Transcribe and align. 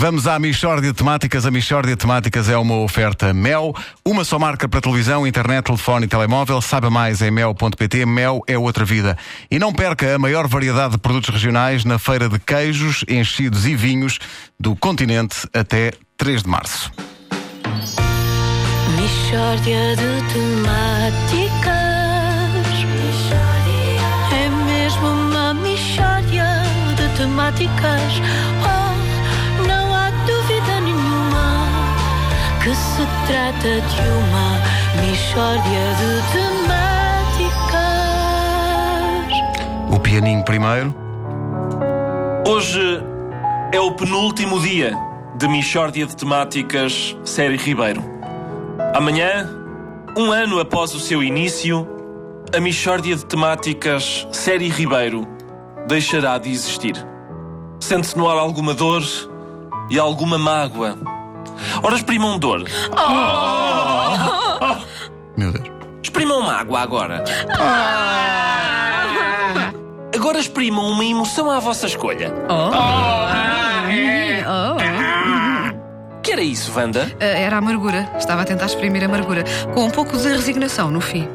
Vamos 0.00 0.26
à 0.26 0.38
Michórdia 0.38 0.90
de 0.92 0.96
Temáticas. 0.96 1.44
A 1.44 1.50
Michórdia 1.50 1.94
de 1.94 2.00
Temáticas 2.00 2.48
é 2.48 2.56
uma 2.56 2.76
oferta 2.76 3.34
Mel, 3.34 3.74
uma 4.02 4.24
só 4.24 4.38
marca 4.38 4.66
para 4.66 4.80
televisão, 4.80 5.26
internet, 5.26 5.66
telefone 5.66 6.06
e 6.06 6.08
telemóvel. 6.08 6.58
Saiba 6.62 6.88
mais 6.88 7.20
em 7.20 7.30
mel.pt. 7.30 8.06
Mel 8.06 8.40
é 8.46 8.56
outra 8.56 8.82
vida. 8.82 9.18
E 9.50 9.58
não 9.58 9.74
perca 9.74 10.14
a 10.14 10.18
maior 10.18 10.48
variedade 10.48 10.92
de 10.92 10.98
produtos 10.98 11.28
regionais 11.28 11.84
na 11.84 11.98
feira 11.98 12.30
de 12.30 12.38
queijos, 12.38 13.04
enchidos 13.06 13.66
e 13.66 13.76
vinhos 13.76 14.18
do 14.58 14.74
continente 14.74 15.46
até 15.52 15.92
3 16.16 16.44
de 16.44 16.48
março. 16.48 16.90
Michórdia 18.96 19.96
de 19.96 20.32
temáticas. 20.32 21.70
É 24.32 24.48
mesmo 24.64 25.08
uma 25.08 25.52
michórdia 25.52 26.46
de 26.96 27.18
temáticas. 27.18 28.59
Que 32.70 32.76
se 32.76 33.02
trata 33.26 33.80
de 33.80 34.00
uma 34.20 34.48
michórdia 35.02 35.84
de 35.98 36.10
temáticas. 36.32 37.66
O 39.92 39.98
pianinho 39.98 40.44
primeiro. 40.44 40.94
Hoje 42.46 43.02
é 43.72 43.80
o 43.80 43.90
penúltimo 43.90 44.60
dia 44.60 44.96
de 45.36 45.48
Michórdia 45.48 46.06
de 46.06 46.14
Temáticas 46.14 47.16
Série 47.24 47.56
Ribeiro. 47.56 48.04
Amanhã, 48.94 49.50
um 50.16 50.30
ano 50.30 50.60
após 50.60 50.94
o 50.94 51.00
seu 51.00 51.24
início, 51.24 51.88
a 52.56 52.60
Michórdia 52.60 53.16
de 53.16 53.26
Temáticas 53.26 54.28
Série 54.30 54.68
Ribeiro 54.68 55.26
deixará 55.88 56.38
de 56.38 56.52
existir. 56.52 56.94
Sente-se 57.80 58.16
no 58.16 58.30
ar 58.30 58.38
alguma 58.38 58.74
dor 58.74 59.02
e 59.90 59.98
alguma 59.98 60.38
mágoa. 60.38 61.09
Ora, 61.82 61.96
exprimam 61.96 62.38
dor. 62.38 62.64
Meu 65.36 65.52
Deus. 65.52 65.70
Exprimam 66.02 66.42
mágoa 66.42 66.80
agora. 66.80 67.24
Agora 70.14 70.38
exprimam 70.38 70.84
uma 70.90 71.04
emoção 71.04 71.50
à 71.50 71.58
vossa 71.58 71.86
escolha. 71.86 72.32
Que 76.22 76.32
era 76.32 76.42
isso, 76.42 76.72
Wanda? 76.76 77.10
Ah, 77.20 77.24
Era 77.24 77.56
a 77.56 77.58
amargura. 77.58 78.10
Estava 78.18 78.42
a 78.42 78.44
tentar 78.44 78.66
exprimir 78.66 79.02
a 79.02 79.06
amargura. 79.06 79.44
Com 79.74 79.84
um 79.84 79.90
pouco 79.90 80.16
de 80.16 80.28
resignação 80.28 80.90
no 80.90 81.00
fim. 81.00 81.28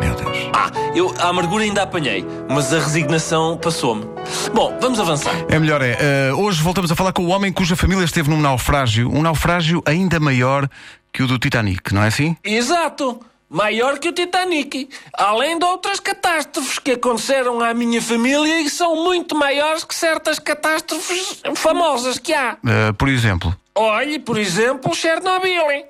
Meu 0.00 0.14
Deus. 0.14 0.36
Ah, 0.54 0.70
eu 0.94 1.12
a 1.20 1.28
amargura 1.28 1.64
ainda 1.64 1.82
apanhei, 1.82 2.24
mas 2.48 2.72
a 2.72 2.78
resignação 2.78 3.56
passou-me. 3.56 4.04
Bom, 4.52 4.76
vamos 4.80 4.98
avançar. 5.00 5.34
É 5.48 5.58
melhor 5.58 5.82
é. 5.82 5.96
eh, 6.00 6.32
hoje 6.32 6.62
voltamos 6.62 6.90
a 6.90 6.96
falar 6.96 7.12
com 7.12 7.24
o 7.24 7.28
homem 7.28 7.52
cuja 7.52 7.76
família 7.76 8.04
esteve 8.04 8.30
num 8.30 8.40
naufrágio. 8.40 9.10
Um 9.10 9.22
naufrágio 9.22 9.82
ainda 9.86 10.18
maior 10.20 10.68
que 11.12 11.22
o 11.22 11.26
do 11.26 11.38
Titanic, 11.38 11.92
não 11.92 12.02
é 12.02 12.08
assim? 12.08 12.36
Exato! 12.42 13.20
Maior 13.48 13.98
que 13.98 14.08
o 14.08 14.12
Titanic. 14.12 14.88
Além 15.12 15.58
de 15.58 15.64
outras 15.64 16.00
catástrofes 16.00 16.78
que 16.78 16.92
aconteceram 16.92 17.60
à 17.60 17.72
minha 17.72 18.02
família 18.02 18.60
e 18.60 18.68
são 18.68 18.96
muito 19.04 19.36
maiores 19.36 19.84
que 19.84 19.94
certas 19.94 20.38
catástrofes 20.38 21.40
famosas 21.54 22.18
que 22.18 22.32
há. 22.32 22.56
Eh, 22.66 22.92
por 22.92 23.08
exemplo. 23.08 23.54
Olhe, 23.74 24.18
por 24.18 24.38
exemplo, 24.38 24.94
Chernobyl. 24.94 25.70
hein? 25.70 25.84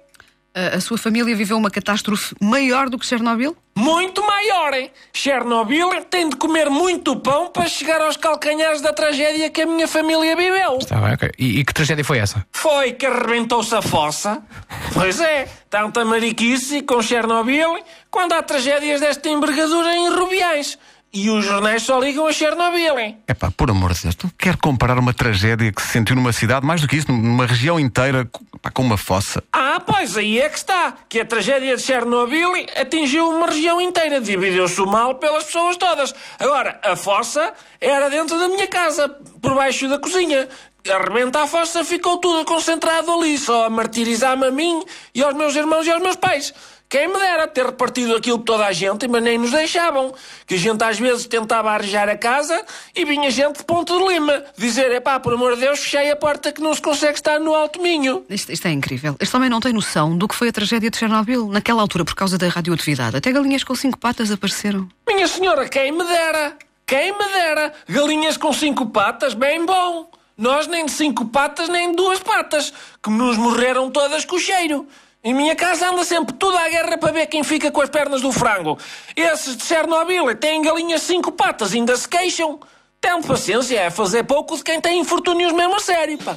A 0.54 0.80
sua 0.80 0.96
família 0.96 1.34
viveu 1.34 1.56
uma 1.56 1.68
catástrofe 1.68 2.32
maior 2.40 2.88
do 2.88 2.96
que 2.96 3.04
Chernobyl? 3.04 3.56
Muito 3.76 4.24
maior, 4.24 4.72
hein? 4.72 4.88
Chernobyl 5.12 5.90
tem 6.08 6.28
de 6.28 6.36
comer 6.36 6.70
muito 6.70 7.16
pão 7.16 7.50
para 7.50 7.66
chegar 7.66 8.00
aos 8.00 8.16
calcanhares 8.16 8.80
da 8.80 8.92
tragédia 8.92 9.50
que 9.50 9.62
a 9.62 9.66
minha 9.66 9.88
família 9.88 10.36
viveu. 10.36 10.78
Tá 10.78 11.00
bem, 11.00 11.14
ok. 11.14 11.32
E, 11.36 11.58
e 11.58 11.64
que 11.64 11.74
tragédia 11.74 12.04
foi 12.04 12.18
essa? 12.18 12.46
Foi 12.52 12.92
que 12.92 13.04
arrebentou-se 13.04 13.74
a 13.74 13.82
fossa. 13.82 14.44
Pois 14.92 15.20
é, 15.20 15.48
tanta 15.68 16.04
mariquice 16.04 16.82
com 16.82 17.02
Chernobyl 17.02 17.82
quando 18.08 18.34
há 18.34 18.42
tragédias 18.42 19.00
desta 19.00 19.28
envergadura 19.28 19.92
em 19.92 20.08
Rubiães. 20.08 20.78
E 21.16 21.30
os 21.30 21.44
jornais 21.44 21.84
só 21.84 22.00
ligam 22.00 22.26
a 22.26 22.32
Chernobyl, 22.32 22.98
hein? 22.98 23.18
Epá, 23.28 23.48
por 23.48 23.70
amor 23.70 23.92
de 23.92 24.02
Deus, 24.02 24.16
tu 24.16 24.28
quer 24.36 24.56
comparar 24.56 24.98
uma 24.98 25.14
tragédia 25.14 25.70
que 25.70 25.80
se 25.80 25.92
sentiu 25.92 26.16
numa 26.16 26.32
cidade, 26.32 26.66
mais 26.66 26.80
do 26.80 26.88
que 26.88 26.96
isso, 26.96 27.12
numa 27.12 27.46
região 27.46 27.78
inteira, 27.78 28.28
pá, 28.60 28.68
com 28.72 28.82
uma 28.82 28.96
fossa. 28.96 29.40
Ah, 29.52 29.80
pois 29.86 30.16
aí 30.16 30.40
é 30.40 30.48
que 30.48 30.56
está. 30.58 30.92
Que 31.08 31.20
a 31.20 31.24
tragédia 31.24 31.76
de 31.76 31.82
Chernobyl 31.82 32.50
atingiu 32.76 33.30
uma 33.30 33.46
região 33.46 33.80
inteira. 33.80 34.20
Dividiu-se 34.20 34.80
o 34.80 34.86
mal 34.86 35.14
pelas 35.14 35.44
pessoas 35.44 35.76
todas. 35.76 36.12
Agora, 36.36 36.80
a 36.82 36.96
fossa 36.96 37.54
era 37.80 38.10
dentro 38.10 38.36
da 38.36 38.48
minha 38.48 38.66
casa, 38.66 39.08
por 39.40 39.54
baixo 39.54 39.88
da 39.88 40.00
cozinha. 40.00 40.48
Arrebenta 40.92 41.42
a 41.42 41.46
fossa, 41.46 41.84
ficou 41.84 42.18
tudo 42.18 42.44
concentrado 42.44 43.10
ali, 43.12 43.38
só 43.38 43.66
a 43.66 43.70
martirizar-me 43.70 44.46
a 44.46 44.50
mim 44.50 44.82
e 45.14 45.22
aos 45.22 45.32
meus 45.34 45.54
irmãos 45.54 45.86
e 45.86 45.92
aos 45.92 46.02
meus 46.02 46.16
pais. 46.16 46.52
Quem 46.88 47.08
me 47.08 47.18
dera 47.18 47.48
ter 47.48 47.66
repartido 47.66 48.14
aquilo 48.14 48.38
por 48.38 48.44
toda 48.44 48.66
a 48.66 48.72
gente, 48.72 49.08
mas 49.08 49.22
nem 49.22 49.36
nos 49.36 49.50
deixavam. 49.50 50.14
Que 50.46 50.54
a 50.54 50.58
gente 50.58 50.82
às 50.84 50.98
vezes 50.98 51.26
tentava 51.26 51.70
arranjar 51.70 52.08
a 52.08 52.16
casa 52.16 52.64
e 52.94 53.04
vinha 53.04 53.30
gente 53.30 53.58
de 53.58 53.64
Ponte 53.64 53.92
de 53.92 53.98
Lima 53.98 54.44
dizer: 54.56 54.92
epá, 54.92 55.18
por 55.18 55.32
amor 55.34 55.54
de 55.54 55.62
Deus, 55.62 55.80
fechei 55.80 56.10
a 56.10 56.16
porta 56.16 56.52
que 56.52 56.60
não 56.60 56.72
se 56.72 56.80
consegue 56.80 57.14
estar 57.14 57.40
no 57.40 57.54
Alto 57.54 57.82
Minho. 57.82 58.24
Isto, 58.30 58.52
isto 58.52 58.68
é 58.68 58.70
incrível. 58.70 59.16
Este 59.18 59.36
homem 59.36 59.50
não 59.50 59.60
tem 59.60 59.72
noção 59.72 60.16
do 60.16 60.28
que 60.28 60.34
foi 60.34 60.48
a 60.48 60.52
tragédia 60.52 60.88
de 60.88 60.96
Chernobyl 60.96 61.48
naquela 61.48 61.82
altura 61.82 62.04
por 62.04 62.14
causa 62.14 62.38
da 62.38 62.48
radioatividade. 62.48 63.16
Até 63.16 63.32
galinhas 63.32 63.64
com 63.64 63.74
cinco 63.74 63.98
patas 63.98 64.30
apareceram. 64.30 64.88
Minha 65.06 65.26
senhora, 65.26 65.68
quem 65.68 65.90
me 65.90 66.04
dera? 66.04 66.56
Quem 66.86 67.12
me 67.12 67.24
dera? 67.32 67.72
Galinhas 67.88 68.36
com 68.36 68.52
cinco 68.52 68.86
patas, 68.86 69.34
bem 69.34 69.64
bom. 69.66 70.10
Nós 70.36 70.66
nem 70.66 70.84
de 70.84 70.90
cinco 70.90 71.26
patas, 71.26 71.68
nem 71.68 71.90
de 71.90 71.96
duas 71.96 72.18
patas, 72.18 72.72
que 73.02 73.08
nos 73.08 73.36
morreram 73.36 73.90
todas 73.90 74.24
com 74.24 74.36
o 74.36 74.40
cheiro. 74.40 74.86
Em 75.26 75.32
minha 75.32 75.56
casa 75.56 75.88
anda 75.88 76.04
sempre 76.04 76.34
tudo 76.34 76.54
à 76.58 76.68
guerra 76.68 76.98
para 76.98 77.10
ver 77.10 77.26
quem 77.26 77.42
fica 77.42 77.70
com 77.70 77.80
as 77.80 77.88
pernas 77.88 78.20
do 78.20 78.30
frango. 78.30 78.78
Esses 79.16 79.56
de 79.56 79.64
Chernobyl 79.64 80.34
têm 80.36 80.60
galinhas 80.60 81.00
cinco 81.00 81.32
patas, 81.32 81.72
ainda 81.72 81.96
se 81.96 82.06
queixam. 82.06 82.60
Tem 83.00 83.22
paciência, 83.22 83.80
é 83.80 83.88
fazer 83.88 84.24
pouco 84.24 84.54
de 84.54 84.62
quem 84.62 84.78
tem 84.82 85.00
infortúnios 85.00 85.50
mesmo 85.52 85.76
a 85.76 85.80
sério, 85.80 86.18
pá. 86.18 86.36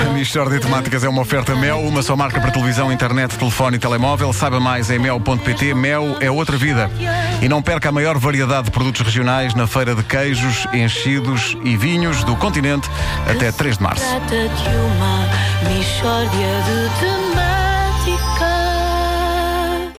A 0.00 0.12
Michórdia 0.12 0.60
de 0.60 0.64
Temáticas 0.64 1.02
é 1.02 1.08
uma 1.08 1.22
oferta 1.22 1.56
Mel, 1.56 1.80
uma 1.80 2.02
só 2.02 2.14
marca 2.14 2.40
para 2.40 2.52
televisão, 2.52 2.92
internet, 2.92 3.36
telefone 3.36 3.76
e 3.76 3.80
telemóvel. 3.80 4.32
Saiba 4.32 4.60
mais 4.60 4.90
em 4.90 4.98
mel.pt. 5.00 5.74
Mel 5.74 6.18
é 6.20 6.30
outra 6.30 6.56
vida. 6.56 6.88
E 7.42 7.48
não 7.48 7.62
perca 7.62 7.88
a 7.88 7.92
maior 7.92 8.18
variedade 8.18 8.64
de 8.64 8.70
produtos 8.70 9.00
regionais 9.00 9.54
na 9.54 9.66
feira 9.66 9.94
de 9.94 10.02
queijos, 10.02 10.66
enchidos 10.72 11.56
e 11.64 11.76
vinhos 11.76 12.22
do 12.24 12.36
continente 12.36 12.88
até 13.26 13.50
3 13.50 13.78
de 13.78 13.82
março. 13.82 14.04